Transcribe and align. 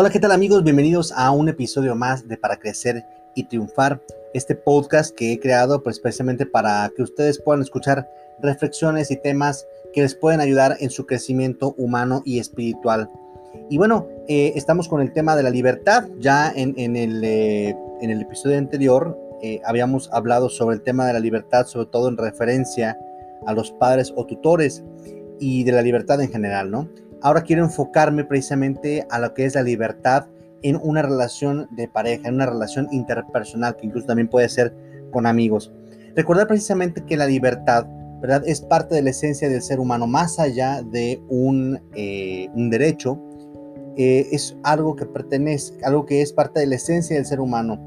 Hola, 0.00 0.10
¿qué 0.10 0.20
tal 0.20 0.30
amigos? 0.30 0.62
Bienvenidos 0.62 1.10
a 1.10 1.32
un 1.32 1.48
episodio 1.48 1.96
más 1.96 2.28
de 2.28 2.36
Para 2.36 2.60
Crecer 2.60 3.04
y 3.34 3.42
Triunfar, 3.42 4.00
este 4.32 4.54
podcast 4.54 5.12
que 5.12 5.32
he 5.32 5.40
creado 5.40 5.82
pues 5.82 5.96
especialmente 5.96 6.46
para 6.46 6.88
que 6.94 7.02
ustedes 7.02 7.42
puedan 7.42 7.62
escuchar 7.62 8.08
reflexiones 8.40 9.10
y 9.10 9.16
temas 9.16 9.66
que 9.92 10.02
les 10.02 10.14
pueden 10.14 10.38
ayudar 10.38 10.76
en 10.78 10.90
su 10.90 11.04
crecimiento 11.04 11.74
humano 11.76 12.22
y 12.24 12.38
espiritual. 12.38 13.10
Y 13.70 13.76
bueno, 13.76 14.06
eh, 14.28 14.52
estamos 14.54 14.86
con 14.86 15.00
el 15.00 15.12
tema 15.12 15.34
de 15.34 15.42
la 15.42 15.50
libertad. 15.50 16.06
Ya 16.20 16.52
en, 16.54 16.76
el, 16.78 17.24
eh, 17.24 17.76
en 18.00 18.10
el, 18.10 18.22
episodio 18.22 18.56
anterior 18.56 19.18
eh, 19.42 19.60
habíamos 19.64 20.10
hablado 20.12 20.48
sobre 20.48 20.76
el 20.76 20.82
tema 20.82 21.08
de 21.08 21.14
la 21.14 21.18
libertad, 21.18 21.66
sobre 21.66 21.86
todo 21.86 22.06
en 22.08 22.18
referencia 22.18 22.96
a 23.48 23.52
los 23.52 23.72
padres 23.72 24.12
o 24.14 24.24
tutores 24.24 24.84
y 25.40 25.64
de 25.64 25.72
la 25.72 25.82
libertad 25.82 26.22
en 26.22 26.30
general, 26.30 26.70
¿no? 26.70 26.88
Ahora 27.20 27.42
quiero 27.42 27.64
enfocarme 27.64 28.24
precisamente 28.24 29.06
a 29.10 29.18
lo 29.18 29.34
que 29.34 29.44
es 29.44 29.54
la 29.54 29.62
libertad 29.62 30.26
en 30.62 30.78
una 30.82 31.02
relación 31.02 31.68
de 31.72 31.88
pareja, 31.88 32.28
en 32.28 32.34
una 32.34 32.46
relación 32.46 32.88
interpersonal, 32.92 33.76
que 33.76 33.86
incluso 33.86 34.06
también 34.06 34.28
puede 34.28 34.48
ser 34.48 34.74
con 35.10 35.26
amigos. 35.26 35.72
Recordar 36.14 36.46
precisamente 36.46 37.04
que 37.04 37.16
la 37.16 37.26
libertad, 37.26 37.86
¿verdad? 38.20 38.42
Es 38.46 38.60
parte 38.60 38.94
de 38.94 39.02
la 39.02 39.10
esencia 39.10 39.48
del 39.48 39.62
ser 39.62 39.80
humano, 39.80 40.06
más 40.06 40.38
allá 40.38 40.82
de 40.82 41.20
un, 41.28 41.80
eh, 41.94 42.48
derecho, 42.54 43.20
eh, 43.96 44.28
es 44.30 44.56
algo 44.62 44.94
que 44.94 45.06
pertenece, 45.06 45.74
algo 45.84 46.06
que 46.06 46.22
es 46.22 46.32
parte 46.32 46.60
de 46.60 46.66
la 46.66 46.76
esencia 46.76 47.16
del 47.16 47.26
ser 47.26 47.40
humano, 47.40 47.80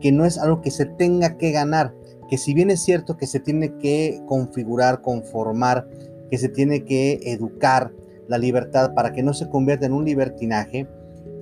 que 0.00 0.12
no 0.12 0.24
es 0.24 0.38
algo 0.38 0.60
que 0.60 0.70
se 0.70 0.86
tenga 0.86 1.36
que 1.36 1.50
ganar, 1.50 1.92
que 2.28 2.38
si 2.38 2.54
bien 2.54 2.70
es 2.70 2.80
cierto 2.80 3.16
que 3.16 3.26
se 3.26 3.40
tiene 3.40 3.76
que 3.78 4.20
configurar, 4.26 5.00
conformar, 5.00 5.88
que 6.30 6.38
se 6.38 6.48
tiene 6.48 6.84
que 6.84 7.20
educar, 7.24 7.92
la 8.28 8.38
libertad 8.38 8.94
para 8.94 9.12
que 9.12 9.22
no 9.22 9.34
se 9.34 9.48
convierta 9.48 9.86
en 9.86 9.92
un 9.92 10.04
libertinaje, 10.04 10.86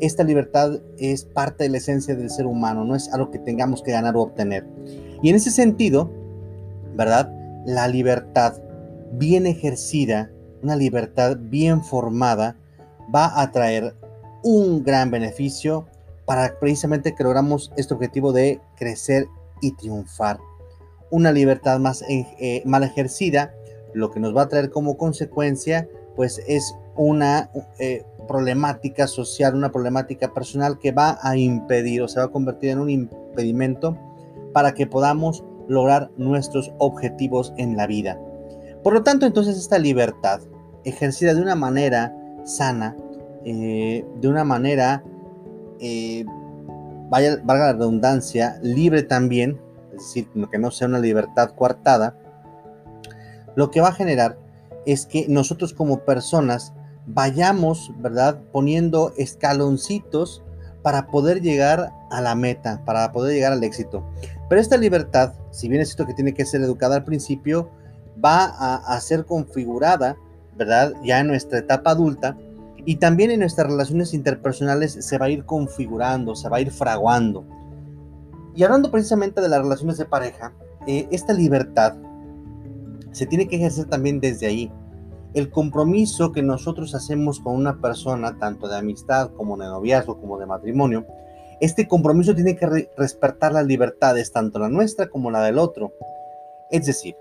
esta 0.00 0.24
libertad 0.24 0.80
es 0.98 1.24
parte 1.24 1.64
de 1.64 1.70
la 1.70 1.78
esencia 1.78 2.14
del 2.14 2.30
ser 2.30 2.46
humano, 2.46 2.84
no 2.84 2.94
es 2.94 3.12
algo 3.12 3.30
que 3.30 3.38
tengamos 3.38 3.82
que 3.82 3.92
ganar 3.92 4.16
o 4.16 4.22
obtener. 4.22 4.66
Y 5.22 5.30
en 5.30 5.36
ese 5.36 5.50
sentido, 5.50 6.10
¿verdad? 6.94 7.32
La 7.64 7.88
libertad 7.88 8.55
bien 9.12 9.46
ejercida, 9.46 10.30
una 10.62 10.77
libertad 10.77 11.36
bien 11.40 11.82
formada, 11.82 12.56
va 13.14 13.40
a 13.40 13.50
traer 13.52 13.94
un 14.42 14.82
gran 14.82 15.10
beneficio 15.10 15.86
para 16.27 16.58
precisamente 16.58 17.14
que 17.14 17.24
logramos 17.24 17.72
este 17.77 17.94
objetivo 17.94 18.32
de 18.32 18.60
crecer 18.77 19.27
y 19.60 19.72
triunfar. 19.72 20.38
Una 21.10 21.32
libertad 21.32 21.78
más 21.78 22.02
eh, 22.08 22.62
mal 22.64 22.82
ejercida, 22.82 23.55
lo 23.92 24.10
que 24.10 24.20
nos 24.20 24.36
va 24.36 24.42
a 24.42 24.48
traer 24.48 24.70
como 24.70 24.96
consecuencia 24.96 25.88
pues 26.17 26.43
es 26.47 26.77
una 26.97 27.51
eh, 27.79 28.05
problemática 28.29 29.07
social, 29.07 29.55
una 29.55 29.73
problemática 29.73 30.33
personal 30.33 30.79
que 30.79 30.93
va 30.93 31.19
a 31.23 31.37
impedir 31.37 32.03
o 32.03 32.09
se 32.09 32.20
va 32.20 32.27
a 32.27 32.31
convertir 32.31 32.70
en 32.70 32.79
un 32.79 32.91
impedimento 32.91 33.97
para 34.53 34.73
que 34.73 34.87
podamos 34.87 35.45
lograr 35.69 36.11
nuestros 36.17 36.73
objetivos 36.79 37.53
en 37.57 37.77
la 37.77 37.87
vida. 37.87 38.19
Por 38.83 38.92
lo 38.92 39.03
tanto, 39.03 39.27
entonces 39.27 39.57
esta 39.57 39.79
libertad, 39.79 40.41
ejercida 40.85 41.35
de 41.35 41.42
una 41.42 41.55
manera 41.55 42.15
sana, 42.45 42.97
eh, 43.45 44.05
de 44.20 44.29
una 44.29 44.45
manera, 44.45 45.03
eh, 45.81 46.25
vaya, 47.09 47.41
valga 47.42 47.67
la 47.67 47.73
redundancia, 47.73 48.59
libre 48.62 49.03
también, 49.03 49.61
es 49.92 49.98
decir, 49.98 50.29
que 50.51 50.59
no 50.59 50.70
sea 50.70 50.89
una 50.89 50.98
libertad 50.98 51.51
coartada, 51.55 52.17
lo 53.57 53.70
que 53.70 53.81
va 53.81 53.89
a 53.89 53.92
generar 53.92 54.39
es 54.86 55.06
que 55.06 55.27
nosotros 55.28 55.72
como 55.72 56.00
personas 56.00 56.72
vayamos, 57.06 57.92
¿verdad? 57.98 58.40
Poniendo 58.52 59.12
escaloncitos 59.16 60.42
para 60.83 61.06
poder 61.06 61.40
llegar 61.40 61.92
a 62.11 62.20
la 62.20 62.34
meta, 62.34 62.83
para 62.84 63.11
poder 63.12 63.34
llegar 63.34 63.52
al 63.52 63.64
éxito. 63.64 64.05
Pero 64.48 64.61
esta 64.61 64.77
libertad, 64.77 65.33
si 65.50 65.68
bien 65.68 65.80
es 65.80 65.89
cierto 65.89 66.06
que 66.06 66.14
tiene 66.14 66.34
que 66.34 66.44
ser 66.44 66.61
educada 66.61 66.96
al 66.96 67.05
principio, 67.05 67.70
va 68.23 68.44
a, 68.44 69.00
ser 69.00 69.24
configurada, 69.24 70.17
¿verdad? 70.56 70.92
Ya 71.02 71.20
en 71.20 71.28
nuestra 71.28 71.58
etapa 71.58 71.90
adulta 71.90 72.36
y 72.84 72.96
también 72.96 73.30
en 73.30 73.40
nuestras 73.40 73.67
relaciones 73.67 74.14
interpersonales 74.14 74.92
se 74.92 75.18
va 75.18 75.27
a 75.27 75.30
ir 75.30 75.44
configurando, 75.44 76.36
se 76.36 76.48
va 76.48 76.58
a 76.58 76.61
ir 76.61 76.70
fraguando. 76.70 77.44
Y 78.55 78.62
hablando 78.62 78.90
precisamente 78.90 79.40
de 79.40 79.48
las 79.48 79.61
relaciones 79.61 79.96
de 79.96 80.05
pareja, 80.05 80.52
eh, 80.86 81.08
esta 81.11 81.33
libertad 81.33 81.94
se 83.14 83.27
tiene 83.27 83.47
que 83.47 83.57
ejercer 83.57 83.86
también 83.86 84.20
desde 84.20 84.47
ahí. 84.47 84.73
El 85.35 85.51
compromiso 85.51 86.33
que 86.33 86.42
nosotros 86.42 86.95
hacemos 86.95 87.41
con 87.41 87.55
una 87.55 87.80
persona, 87.80 88.39
tanto 88.39 88.69
de 88.69 88.77
amistad 88.77 89.30
como 89.36 89.57
de 89.57 89.67
noviazgo, 89.67 90.20
como 90.20 90.39
de 90.39 90.47
matrimonio, 90.47 91.07
este 91.61 91.86
compromiso 91.86 92.35
tiene 92.35 92.57
que 92.57 92.89
respetar 92.97 93.53
las 93.53 93.67
libertades, 93.67 94.33
tanto 94.33 94.58
la 94.58 94.69
nuestra 94.69 95.08
como 95.08 95.30
la 95.30 95.42
del 95.45 95.58
otro. 95.58 95.92
Es 96.70 96.86
decir, 96.86 97.14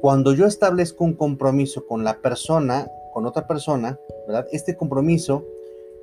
cuando 0.00 0.34
yo 0.34 0.46
establezco 0.46 1.04
un 1.04 1.14
compromiso 1.14 1.86
con 1.86 2.02
la 2.04 2.20
persona, 2.20 2.88
con 3.12 3.26
otra 3.26 3.46
persona, 3.46 3.98
¿verdad? 4.26 4.46
Este 4.50 4.76
compromiso 4.76 5.44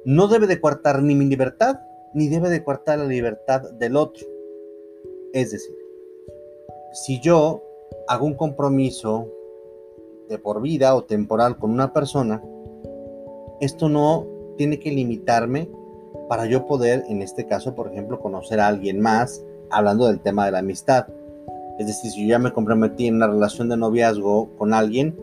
no 0.05 0.27
debe 0.27 0.47
de 0.47 0.61
coartar 0.61 1.03
ni 1.03 1.13
mi 1.13 1.25
libertad, 1.25 1.81
ni 2.13 2.29
debe 2.29 2.49
de 2.49 2.63
coartar 2.63 2.99
la 2.99 3.05
libertad 3.05 3.69
del 3.73 3.97
otro. 3.97 4.25
Es 5.33 5.51
decir, 5.51 5.75
si 6.93 7.19
yo 7.19 7.63
hago 8.07 8.25
un 8.25 8.35
compromiso 8.35 9.27
de 10.29 10.37
por 10.37 10.61
vida 10.61 10.95
o 10.95 11.03
temporal 11.03 11.57
con 11.57 11.71
una 11.71 11.93
persona, 11.93 12.41
esto 13.59 13.89
no 13.89 14.25
tiene 14.57 14.79
que 14.79 14.91
limitarme 14.91 15.69
para 16.29 16.45
yo 16.45 16.65
poder, 16.65 17.03
en 17.07 17.21
este 17.21 17.45
caso, 17.45 17.75
por 17.75 17.91
ejemplo, 17.91 18.19
conocer 18.19 18.59
a 18.59 18.67
alguien 18.67 18.99
más, 18.99 19.43
hablando 19.69 20.07
del 20.07 20.19
tema 20.19 20.45
de 20.45 20.51
la 20.51 20.59
amistad. 20.59 21.07
Es 21.79 21.87
decir, 21.87 22.11
si 22.11 22.21
yo 22.23 22.29
ya 22.29 22.39
me 22.39 22.53
comprometí 22.53 23.07
en 23.07 23.15
una 23.15 23.27
relación 23.27 23.69
de 23.69 23.77
noviazgo 23.77 24.49
con 24.57 24.73
alguien, 24.73 25.17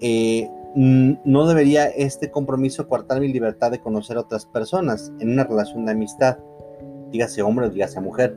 eh, 0.00 0.48
no 0.74 1.46
debería 1.46 1.86
este 1.86 2.30
compromiso 2.30 2.88
coartar 2.88 3.20
mi 3.20 3.28
libertad 3.28 3.70
de 3.70 3.80
conocer 3.80 4.16
a 4.16 4.20
otras 4.20 4.44
personas 4.44 5.12
en 5.20 5.30
una 5.30 5.44
relación 5.44 5.84
de 5.86 5.92
amistad, 5.92 6.38
dígase 7.10 7.42
hombre 7.42 7.66
o 7.66 7.70
dígase 7.70 8.00
mujer. 8.00 8.36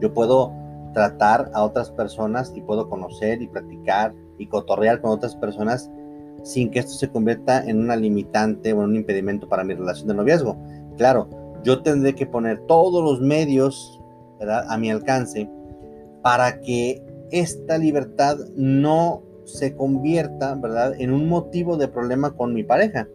Yo 0.00 0.12
puedo 0.12 0.52
tratar 0.98 1.48
a 1.54 1.62
otras 1.62 1.92
personas 1.92 2.52
y 2.56 2.60
puedo 2.60 2.88
conocer 2.88 3.40
y 3.40 3.46
practicar 3.46 4.12
y 4.36 4.48
cotorrear 4.48 5.00
con 5.00 5.12
otras 5.12 5.36
personas 5.36 5.88
sin 6.42 6.72
que 6.72 6.80
esto 6.80 6.90
se 6.94 7.08
convierta 7.08 7.64
en 7.64 7.78
una 7.78 7.94
limitante 7.94 8.72
o 8.72 8.82
en 8.82 8.90
un 8.90 8.96
impedimento 8.96 9.48
para 9.48 9.62
mi 9.62 9.74
relación 9.74 10.08
de 10.08 10.14
noviazgo. 10.14 10.56
Claro, 10.96 11.28
yo 11.62 11.82
tendré 11.82 12.16
que 12.16 12.26
poner 12.26 12.58
todos 12.66 13.04
los 13.04 13.20
medios 13.20 14.02
a 14.40 14.76
mi 14.76 14.90
alcance 14.90 15.48
para 16.20 16.60
que 16.62 17.00
esta 17.30 17.78
libertad 17.78 18.36
no 18.56 19.22
se 19.44 19.76
convierta 19.76 20.56
¿verdad? 20.56 20.94
en 20.98 21.12
un 21.12 21.28
motivo 21.28 21.76
de 21.76 21.86
problema 21.86 22.32
con 22.32 22.54
mi 22.54 22.64
pareja. 22.64 23.06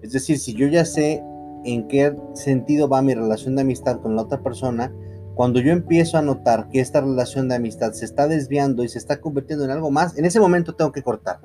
Es 0.00 0.12
decir, 0.12 0.38
si 0.38 0.54
yo 0.54 0.68
ya 0.68 0.86
sé 0.86 1.22
en 1.66 1.86
qué 1.86 2.16
sentido 2.32 2.88
va 2.88 3.02
mi 3.02 3.12
relación 3.12 3.56
de 3.56 3.62
amistad 3.62 4.00
con 4.00 4.16
la 4.16 4.22
otra 4.22 4.42
persona, 4.42 4.90
cuando 5.34 5.60
yo 5.60 5.72
empiezo 5.72 6.16
a 6.16 6.22
notar 6.22 6.68
que 6.68 6.80
esta 6.80 7.00
relación 7.00 7.48
de 7.48 7.56
amistad 7.56 7.92
se 7.92 8.04
está 8.04 8.28
desviando 8.28 8.84
y 8.84 8.88
se 8.88 8.98
está 8.98 9.20
convirtiendo 9.20 9.64
en 9.64 9.72
algo 9.72 9.90
más, 9.90 10.16
en 10.16 10.24
ese 10.24 10.38
momento 10.38 10.74
tengo 10.74 10.92
que 10.92 11.02
cortar. 11.02 11.40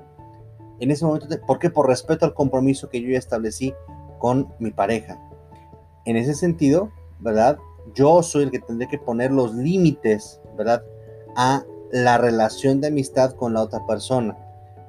En 0.80 0.92
ese 0.92 1.06
momento, 1.06 1.28
¿por 1.46 1.60
qué? 1.60 1.70
Por 1.70 1.88
respeto 1.88 2.26
al 2.26 2.34
compromiso 2.34 2.90
que 2.90 3.02
yo 3.02 3.10
ya 3.10 3.18
establecí 3.18 3.74
con 4.20 4.54
mi 4.60 4.72
pareja. 4.72 5.20
En 6.06 6.16
ese 6.16 6.36
sentido, 6.36 6.92
¿verdad? 7.20 7.58
Yo 7.96 8.22
soy 8.22 8.44
el 8.44 8.52
que 8.52 8.60
tendré 8.60 8.88
que 8.88 9.00
poner 9.00 9.32
los 9.32 9.56
límites, 9.56 10.40
¿verdad? 10.58 10.84
A 11.36 11.64
la 11.92 12.18
relación 12.18 12.82
de 12.82 12.88
amistad 12.88 13.34
con 13.34 13.54
la 13.54 13.62
otra 13.62 13.86
persona, 13.88 14.38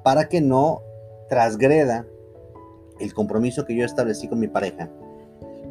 para 0.05 0.29
que 0.29 0.41
no 0.41 0.83
transgreda 1.29 2.07
el 2.99 3.15
compromiso 3.15 3.65
que 3.65 3.75
yo 3.75 3.85
establecí 3.85 4.29
con 4.29 4.39
mi 4.39 4.49
pareja. 4.49 4.91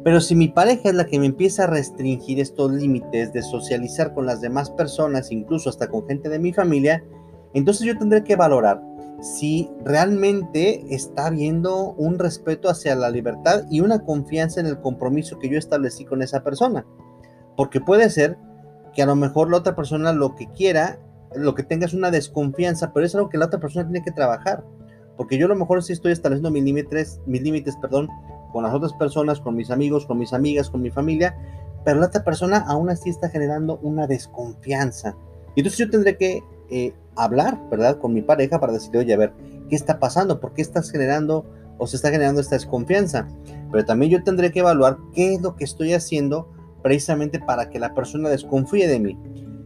Pero 0.02 0.20
si 0.20 0.34
mi 0.34 0.48
pareja 0.48 0.88
es 0.88 0.94
la 0.94 1.06
que 1.06 1.18
me 1.18 1.26
empieza 1.26 1.64
a 1.64 1.66
restringir 1.66 2.40
estos 2.40 2.72
límites 2.72 3.32
de 3.32 3.42
socializar 3.42 4.14
con 4.14 4.24
las 4.24 4.40
demás 4.40 4.70
personas, 4.70 5.30
incluso 5.30 5.68
hasta 5.68 5.88
con 5.88 6.06
gente 6.06 6.28
de 6.30 6.38
mi 6.38 6.52
familia, 6.52 7.04
entonces 7.52 7.86
yo 7.86 7.98
tendré 7.98 8.24
que 8.24 8.36
valorar 8.36 8.80
si 9.20 9.70
realmente 9.84 10.82
está 10.94 11.26
habiendo 11.26 11.92
un 11.92 12.18
respeto 12.18 12.70
hacia 12.70 12.94
la 12.94 13.10
libertad 13.10 13.64
y 13.70 13.80
una 13.80 14.00
confianza 14.04 14.60
en 14.60 14.66
el 14.66 14.80
compromiso 14.80 15.38
que 15.38 15.50
yo 15.50 15.58
establecí 15.58 16.06
con 16.06 16.22
esa 16.22 16.42
persona. 16.42 16.86
Porque 17.56 17.80
puede 17.80 18.08
ser 18.08 18.38
que 18.94 19.02
a 19.02 19.06
lo 19.06 19.16
mejor 19.16 19.50
la 19.50 19.58
otra 19.58 19.76
persona 19.76 20.14
lo 20.14 20.34
que 20.34 20.46
quiera, 20.46 20.98
lo 21.34 21.54
que 21.54 21.62
tenga 21.62 21.84
es 21.84 21.92
una 21.92 22.10
desconfianza, 22.10 22.92
pero 22.94 23.04
es 23.04 23.14
algo 23.14 23.28
que 23.28 23.38
la 23.38 23.46
otra 23.46 23.60
persona 23.60 23.86
tiene 23.86 24.02
que 24.02 24.12
trabajar. 24.12 24.64
Porque 25.18 25.36
yo 25.36 25.44
a 25.44 25.50
lo 25.50 25.56
mejor 25.56 25.82
sí 25.82 25.92
estoy 25.92 26.12
estableciendo 26.12 26.50
mis 26.50 26.64
límites, 26.64 27.20
mis 27.26 27.42
límites, 27.42 27.76
perdón, 27.76 28.08
con 28.52 28.64
las 28.64 28.74
otras 28.74 28.92
personas, 28.94 29.40
con 29.40 29.56
mis 29.56 29.70
amigos, 29.70 30.06
con 30.06 30.18
mis 30.18 30.32
amigas, 30.32 30.70
con 30.70 30.82
mi 30.82 30.90
familia, 30.90 31.36
pero 31.84 32.00
la 32.00 32.06
otra 32.06 32.24
persona 32.24 32.64
aún 32.68 32.90
así 32.90 33.10
está 33.10 33.28
generando 33.28 33.78
una 33.82 34.06
desconfianza. 34.06 35.16
Y 35.54 35.60
entonces 35.60 35.78
yo 35.78 35.90
tendré 35.90 36.16
que 36.16 36.42
eh, 36.70 36.94
hablar, 37.16 37.58
¿verdad?, 37.70 37.98
con 37.98 38.12
mi 38.14 38.22
pareja 38.22 38.60
para 38.60 38.72
decirle, 38.72 39.00
oye, 39.00 39.14
a 39.14 39.18
ver, 39.18 39.32
¿qué 39.68 39.76
está 39.76 39.98
pasando? 39.98 40.40
¿Por 40.40 40.52
qué 40.52 40.62
estás 40.62 40.90
generando 40.90 41.44
o 41.80 41.86
se 41.86 41.96
está 41.96 42.10
generando 42.10 42.40
esta 42.42 42.56
desconfianza. 42.56 43.26
Pero 43.72 43.84
también 43.84 44.12
yo 44.12 44.22
tendré 44.22 44.52
que 44.52 44.60
evaluar 44.60 44.98
qué 45.14 45.34
es 45.34 45.40
lo 45.40 45.56
que 45.56 45.64
estoy 45.64 45.94
haciendo 45.94 46.52
precisamente 46.82 47.40
para 47.40 47.70
que 47.70 47.78
la 47.78 47.94
persona 47.94 48.28
desconfíe 48.28 48.86
de 48.86 49.00
mí. 49.00 49.18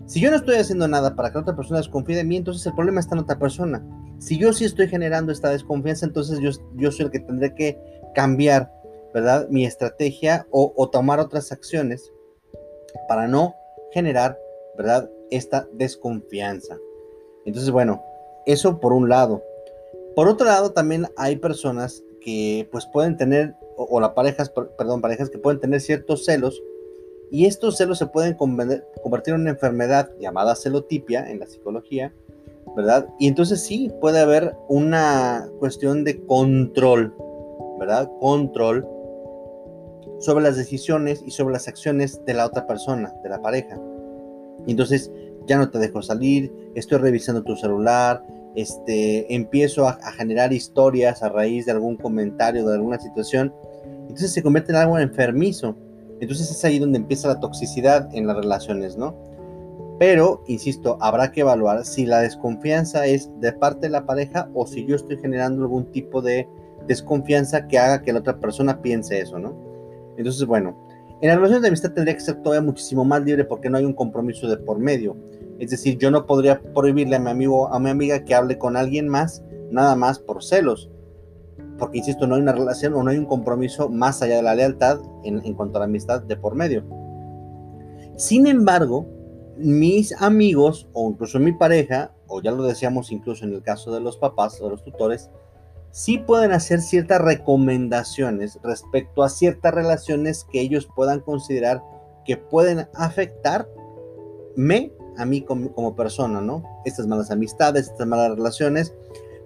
Si 0.06 0.20
yo 0.20 0.31
no 0.31 0.36
estoy 0.36 0.56
haciendo 0.56 0.86
nada 0.86 1.16
para 1.16 1.31
que 1.31 1.34
la 1.34 1.40
otra 1.40 1.56
persona 1.56 1.78
desconfíe 1.78 2.16
de 2.16 2.25
mí, 2.25 2.36
entonces 2.36 2.64
el 2.66 2.75
problema 2.75 3.00
está 3.00 3.16
en 3.16 3.22
otra 3.22 3.38
persona. 3.38 3.84
Si 4.19 4.38
yo 4.38 4.52
sí 4.52 4.64
estoy 4.64 4.86
generando 4.86 5.32
esta 5.32 5.50
desconfianza, 5.50 6.06
entonces 6.06 6.38
yo, 6.38 6.50
yo 6.76 6.92
soy 6.92 7.06
el 7.06 7.10
que 7.10 7.19
tendré 7.19 7.52
que 7.52 7.76
cambiar, 8.14 8.72
¿verdad? 9.12 9.49
Mi 9.50 9.66
estrategia 9.66 10.46
o, 10.50 10.88
tomar 10.90 11.20
otras 11.20 11.52
acciones 11.52 12.11
para 13.08 13.28
no 13.28 13.55
generar, 13.93 14.38
¿verdad? 14.76 15.11
Esta 15.31 15.69
desconfianza. 15.72 16.78
Entonces, 17.44 17.70
bueno, 17.70 18.02
eso 18.46 18.81
por 18.81 18.93
un 18.93 19.08
lado. 19.08 19.43
Por 20.16 20.28
otro 20.28 20.46
lado, 20.46 20.72
también 20.72 21.06
hay 21.16 21.37
personas 21.37 22.02
que 22.20 22.69
pues 22.72 22.87
pueden 22.87 23.16
tener, 23.16 23.55
o, 23.76 23.84
o 23.84 24.00
la 24.00 24.14
parejas, 24.14 24.50
perdón, 24.50 25.00
parejas 25.02 25.28
que 25.28 25.38
pueden 25.38 25.60
tener 25.60 25.81
ciertos 25.81 26.25
celos 26.25 26.62
y 27.31 27.46
estos 27.46 27.76
celos 27.76 27.99
se 27.99 28.06
pueden 28.06 28.34
convertir 28.34 29.34
en 29.34 29.40
una 29.40 29.50
enfermedad 29.50 30.10
llamada 30.20 30.55
celotipia 30.55 31.28
en 31.28 31.40
la 31.40 31.46
psicología, 31.46 32.12
¿verdad? 32.76 33.08
Y 33.19 33.28
entonces 33.28 33.60
sí 33.60 33.90
puede 34.00 34.20
haber 34.20 34.55
una 34.69 35.49
cuestión 35.58 36.05
de 36.05 36.25
control, 36.26 37.14
¿verdad? 37.84 38.10
Control 38.20 38.86
sobre 40.19 40.44
las 40.44 40.56
decisiones 40.56 41.22
y 41.26 41.31
sobre 41.31 41.52
las 41.52 41.69
acciones 41.69 42.25
de 42.25 42.34
la 42.34 42.46
otra 42.46 42.66
persona, 42.66 43.12
de 43.22 43.28
la 43.28 43.40
pareja. 43.42 43.78
Entonces 44.66 45.10
ya 45.46 45.58
no 45.58 45.69
te 45.70 45.78
dejo 45.78 46.02
salir, 46.02 46.52
estoy 46.75 46.98
revisando 46.98 47.42
tu 47.42 47.56
celular, 47.56 48.22
este, 48.54 49.32
empiezo 49.34 49.86
a, 49.86 49.98
a, 50.02 50.12
generar 50.12 50.52
historias 50.52 51.22
a 51.22 51.28
raíz 51.28 51.66
de 51.66 51.72
algún 51.72 51.96
comentario, 51.96 52.66
de 52.66 52.75
alguna 52.75 52.98
situación. 52.98 53.52
Entonces 54.02 54.32
se 54.32 54.42
convierte 54.42 54.72
en 54.72 54.76
algo 54.76 54.98
enfermizo. 54.98 55.76
Entonces 56.20 56.50
es 56.50 56.64
ahí 56.64 56.78
donde 56.78 56.98
empieza 56.98 57.28
la 57.28 57.40
toxicidad 57.40 58.08
en 58.14 58.26
las 58.26 58.36
relaciones, 58.36 58.96
¿no? 58.96 59.14
Pero, 59.98 60.42
insisto, 60.48 60.96
habrá 61.00 61.31
que 61.31 61.42
evaluar 61.42 61.84
si 61.84 62.04
la 62.04 62.20
desconfianza 62.20 63.06
es 63.06 63.31
de 63.40 63.52
parte 63.52 63.86
de 63.86 63.90
la 63.90 64.06
pareja 64.06 64.48
o 64.54 64.66
si 64.66 64.84
yo 64.86 64.96
estoy 64.96 65.19
generando 65.19 65.62
algún 65.62 65.86
tipo 65.92 66.20
de 66.20 66.48
desconfianza 66.86 67.66
que 67.66 67.78
haga 67.78 68.02
que 68.02 68.12
la 68.12 68.20
otra 68.20 68.38
persona 68.38 68.81
piense 68.81 69.20
eso, 69.20 69.38
¿no? 69.38 69.54
Entonces, 70.16 70.46
bueno, 70.46 70.76
en 71.20 71.28
la 71.28 71.36
relación 71.36 71.62
de 71.62 71.69
amistad 71.69 71.92
tendría 71.92 72.14
que 72.14 72.20
ser 72.20 72.42
todavía 72.42 72.64
muchísimo 72.64 73.04
más 73.04 73.22
libre 73.22 73.44
porque 73.44 73.70
no 73.70 73.78
hay 73.78 73.84
un 73.84 73.94
compromiso 73.94 74.48
de 74.48 74.56
por 74.56 74.78
medio. 74.78 75.16
Es 75.58 75.70
decir, 75.70 75.98
yo 75.98 76.10
no 76.10 76.26
podría 76.26 76.60
prohibirle 76.60 77.16
a 77.16 77.20
mi 77.20 77.31
amigo, 77.31 77.72
a 77.72 77.78
mi 77.78 77.90
amiga 77.90 78.25
que 78.25 78.34
hable 78.34 78.58
con 78.58 78.76
alguien 78.76 79.08
más, 79.08 79.42
nada 79.70 79.96
más 79.96 80.19
por 80.19 80.42
celos 80.42 80.90
porque 81.78 81.98
insisto, 81.98 82.26
no 82.26 82.36
hay 82.36 82.42
una 82.42 82.52
relación 82.52 82.94
o 82.94 83.02
no 83.02 83.10
hay 83.10 83.19
un 83.19 83.26
compromiso 83.26 83.88
más 83.88 84.22
allá 84.22 84.36
de 84.36 84.42
la 84.42 84.54
lealtad 84.54 85.00
en, 85.25 85.44
en, 85.44 85.54
cuanto 85.54 85.78
a 85.78 85.81
la 85.81 85.86
amistad 85.86 86.22
de 86.22 86.36
por 86.36 86.54
medio. 86.54 86.84
Sin 88.16 88.46
embargo, 88.46 89.06
mis 89.56 90.20
amigos 90.20 90.88
o 90.92 91.10
incluso 91.10 91.38
mi 91.40 91.52
pareja, 91.52 92.12
o 92.28 92.40
ya 92.40 92.52
lo 92.52 92.62
decíamos 92.62 93.10
incluso 93.10 93.44
en 93.44 93.52
el 93.52 93.62
caso 93.62 93.92
de 93.92 94.00
los 94.00 94.16
papás 94.16 94.60
o 94.60 94.64
de 94.64 94.70
los 94.70 94.84
tutores, 94.84 95.31
sí 95.94 96.19
pueden 96.19 96.50
hacer 96.50 96.81
ciertas 96.81 97.20
recomendaciones 97.20 98.58
respecto 98.64 99.23
a 99.23 99.29
ciertas 99.29 99.73
relaciones 99.73 100.44
que 100.50 100.61
ellos 100.61 100.88
puedan 100.96 101.20
considerar 101.20 101.85
que 102.25 102.37
pueden 102.37 102.88
afectarme 102.94 104.93
a 105.17 105.25
mí 105.25 105.43
como, 105.43 105.73
como 105.73 105.94
persona, 105.94 106.41
¿no? 106.41 106.64
Estas 106.85 107.06
malas 107.06 107.31
amistades, 107.31 107.87
estas 107.87 108.08
malas 108.08 108.37
relaciones, 108.37 108.93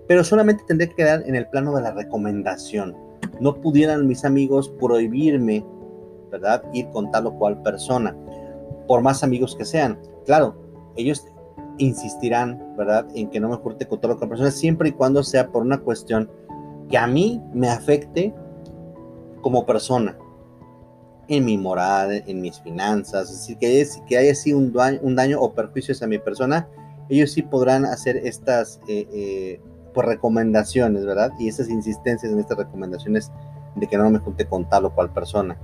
pero 0.07 0.25
solamente 0.25 0.65
tendría 0.67 0.89
que 0.89 0.95
quedar 0.95 1.23
en 1.27 1.35
el 1.35 1.47
plano 1.49 1.77
de 1.77 1.83
la 1.83 1.91
recomendación. 1.91 2.97
No 3.41 3.61
pudieran 3.61 4.07
mis 4.07 4.25
amigos 4.25 4.71
prohibirme, 4.81 5.67
¿verdad? 6.31 6.65
Ir 6.73 6.89
con 6.89 7.11
tal 7.11 7.27
o 7.27 7.39
cual 7.39 7.61
persona, 7.63 8.17
por 8.87 9.03
más 9.03 9.23
amigos 9.23 9.55
que 9.55 9.67
sean. 9.67 10.01
Claro, 10.25 10.57
ellos 10.97 11.27
insistirán, 11.79 12.75
¿verdad? 12.77 13.07
En 13.15 13.31
que 13.31 13.41
no 13.41 13.49
me 13.49 13.57
junte 13.57 13.87
con 13.87 14.01
tal 14.01 14.13
o 14.13 14.19
cual 14.19 14.31
persona, 14.31 14.51
siempre 14.51 14.91
y 14.91 14.93
cuando 14.93 15.23
sea 15.23 15.49
por 15.49 15.63
una 15.63 15.79
cuestión 15.79 16.31
que 16.89 16.99
a 16.99 17.07
mí 17.07 17.43
me 17.53 17.69
afecte 17.69 18.35
como 19.41 19.65
persona, 19.67 20.17
en 21.29 21.45
mi 21.45 21.59
moral, 21.59 22.25
en 22.27 22.41
mis 22.41 22.61
finanzas, 22.61 23.31
es 23.31 23.41
decir, 23.41 23.59
que, 23.59 23.81
es, 23.81 24.03
que 24.09 24.17
haya 24.17 24.35
sido 24.35 24.59
un 24.59 24.73
daño, 24.73 24.99
un 25.03 25.15
daño 25.15 25.41
o 25.41 25.53
perjuicios 25.53 26.03
a 26.03 26.07
mi 26.07 26.19
persona, 26.19 26.67
ellos 27.11 27.33
sí 27.33 27.43
podrán 27.43 27.85
hacer 27.85 28.17
estas 28.17 28.81
eh, 28.89 29.07
eh, 29.13 29.61
por 29.93 30.07
recomendaciones, 30.07 31.05
¿verdad? 31.05 31.33
Y 31.39 31.49
esas 31.49 31.69
insistencias 31.69 32.33
en 32.33 32.39
estas 32.39 32.59
recomendaciones 32.59 33.31
de 33.77 33.87
que 33.87 33.97
no 33.99 34.11
me 34.11 34.19
junte 34.19 34.47
con 34.47 34.69
tal 34.69 34.87
o 34.87 34.95
cual 34.95 35.13
persona. 35.13 35.59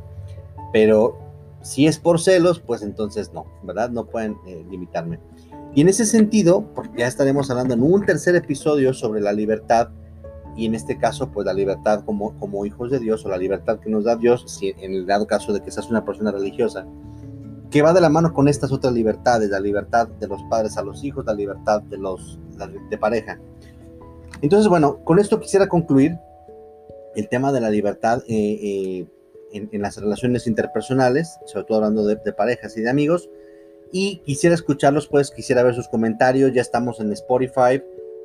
Pero 0.72 1.19
si 1.64 1.87
es 1.87 1.99
por 1.99 2.20
celos, 2.20 2.61
pues 2.61 2.82
entonces 2.82 3.32
no, 3.32 3.46
¿verdad? 3.62 3.88
No 3.88 4.05
pueden 4.05 4.37
eh, 4.46 4.64
limitarme. 4.70 5.19
Y 5.75 5.81
en 5.81 5.88
ese 5.88 6.05
sentido, 6.05 6.62
porque 6.75 6.99
ya 6.99 7.06
estaremos 7.06 7.50
hablando 7.50 7.72
en 7.72 7.82
un 7.82 8.05
tercer 8.05 8.37
episodio 8.37 8.93
sobre 8.93 9.22
la 9.22 9.32
libertad, 9.32 9.88
y 10.56 10.66
en 10.66 10.75
este 10.75 10.99
caso, 10.99 11.32
pues 11.32 11.46
la 11.46 11.55
libertad 11.55 12.05
como, 12.05 12.38
como 12.38 12.66
hijos 12.66 12.90
de 12.90 13.00
Dios 13.00 13.25
o 13.25 13.31
la 13.31 13.38
libertad 13.38 13.81
que 13.81 13.90
nos 13.90 14.05
da 14.05 14.14
Dios, 14.14 14.44
si 14.46 14.69
en 14.78 14.93
el 14.93 15.06
dado 15.06 15.26
caso 15.26 15.52
de 15.55 15.62
que 15.62 15.70
seas 15.70 15.88
una 15.88 16.05
persona 16.05 16.31
religiosa, 16.31 16.87
que 17.70 17.81
va 17.82 17.94
de 17.94 18.02
la 18.02 18.10
mano 18.10 18.34
con 18.34 18.46
estas 18.46 18.70
otras 18.70 18.93
libertades, 18.93 19.49
la 19.49 19.58
libertad 19.58 20.06
de 20.06 20.28
los 20.28 20.43
padres 20.44 20.76
a 20.76 20.82
los 20.82 21.02
hijos, 21.02 21.25
la 21.25 21.34
libertad 21.34 21.82
de 21.82 21.96
los 21.96 22.38
de 22.90 22.99
pareja. 22.99 23.40
Entonces, 24.43 24.69
bueno, 24.69 24.99
con 25.02 25.19
esto 25.19 25.40
quisiera 25.40 25.67
concluir 25.67 26.19
el 27.17 27.28
tema 27.28 27.52
de 27.52 27.60
la 27.60 27.70
libertad 27.70 28.22
eh, 28.28 28.58
eh, 28.62 29.06
en, 29.54 29.68
en, 29.72 29.82
las 29.82 29.96
relaciones 29.96 30.46
interpersonales, 30.46 31.38
sobre 31.46 31.64
todo 31.64 31.78
hablando 31.78 32.04
de, 32.06 32.16
de, 32.24 32.32
parejas 32.32 32.76
y 32.76 32.82
de 32.82 32.90
amigos. 32.90 33.30
Y 33.92 34.18
quisiera 34.18 34.54
escucharlos, 34.54 35.06
pues 35.06 35.30
quisiera 35.30 35.62
ver 35.62 35.74
sus 35.74 35.88
comentarios. 35.88 36.52
Ya 36.52 36.62
estamos 36.62 37.00
en 37.00 37.12
Spotify, 37.12 37.82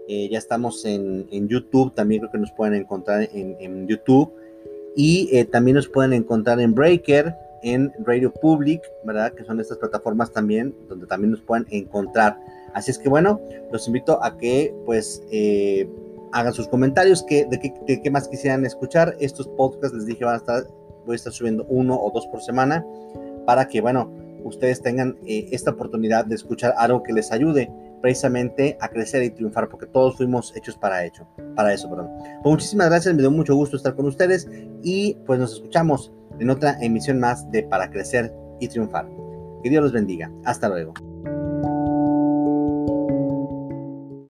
eh, 0.07 0.27
ya 0.29 0.39
estamos 0.39 0.85
en, 0.85 1.27
en, 1.31 1.47
YouTube, 1.47 1.93
también 1.93 2.21
creo 2.21 2.31
que 2.31 2.39
nos 2.39 2.51
pueden 2.51 2.73
encontrar 2.73 3.29
en, 3.31 3.55
en 3.59 3.87
YouTube. 3.87 4.33
Y 4.95 5.29
eh, 5.31 5.45
también 5.45 5.75
nos 5.75 5.87
pueden 5.87 6.13
encontrar 6.13 6.59
en 6.59 6.73
Breaker, 6.73 7.35
en 7.61 7.93
Radio 7.99 8.33
Public, 8.33 8.81
¿verdad? 9.03 9.33
Que 9.33 9.43
son 9.43 9.59
estas 9.59 9.77
plataformas 9.77 10.31
también, 10.31 10.75
donde 10.87 11.05
también 11.05 11.31
nos 11.31 11.41
pueden 11.41 11.67
encontrar. 11.69 12.39
Así 12.73 12.91
es 12.91 12.97
que 12.97 13.09
bueno, 13.09 13.39
los 13.71 13.87
invito 13.87 14.23
a 14.23 14.37
que 14.37 14.73
pues 14.85 15.23
eh, 15.31 15.87
hagan 16.31 16.53
sus 16.53 16.67
comentarios, 16.67 17.23
que, 17.23 17.45
de, 17.45 17.59
qué, 17.59 17.73
de, 17.87 18.01
qué, 18.01 18.11
más 18.11 18.27
quisieran 18.27 18.65
escuchar. 18.65 19.15
Estos 19.19 19.47
podcasts 19.47 19.95
les 19.95 20.05
dije 20.05 20.25
van 20.25 20.35
a 20.35 20.37
estar, 20.37 20.63
voy 21.05 21.13
a 21.13 21.15
estar 21.15 21.33
subiendo 21.33 21.65
uno 21.69 21.99
o 21.99 22.11
dos 22.11 22.27
por 22.27 22.41
semana 22.41 22.85
para 23.45 23.67
que 23.67 23.81
bueno, 23.81 24.11
ustedes 24.43 24.81
tengan 24.81 25.17
eh, 25.25 25.47
esta 25.51 25.71
oportunidad 25.71 26.25
de 26.25 26.35
escuchar 26.35 26.73
algo 26.77 27.03
que 27.03 27.13
les 27.13 27.31
ayude 27.31 27.71
precisamente 28.01 28.77
a 28.79 28.87
crecer 28.87 29.23
y 29.23 29.29
triunfar, 29.29 29.67
porque 29.69 29.85
todos 29.85 30.15
fuimos 30.15 30.55
hechos 30.55 30.77
para, 30.77 31.03
hecho, 31.05 31.27
para 31.55 31.73
eso. 31.73 31.89
Perdón. 31.89 32.09
Pues 32.41 32.53
muchísimas 32.53 32.89
gracias, 32.89 33.13
me 33.13 33.21
dio 33.21 33.31
mucho 33.31 33.55
gusto 33.55 33.75
estar 33.75 33.95
con 33.95 34.05
ustedes 34.05 34.47
y 34.83 35.15
pues 35.25 35.39
nos 35.39 35.53
escuchamos 35.53 36.11
en 36.39 36.49
otra 36.49 36.77
emisión 36.81 37.19
más 37.19 37.49
de 37.51 37.63
Para 37.63 37.89
Crecer 37.89 38.33
y 38.59 38.67
Triunfar. 38.67 39.07
Que 39.63 39.69
Dios 39.69 39.83
los 39.83 39.91
bendiga. 39.91 40.31
Hasta 40.45 40.69
luego. 40.69 40.93